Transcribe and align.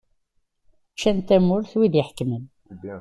Ččan 0.93 1.17
tamurt 1.27 1.71
wid 1.77 1.93
iɣ-iḥekmen. 1.95 2.43